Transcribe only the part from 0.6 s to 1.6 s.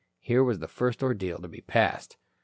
first ordeal to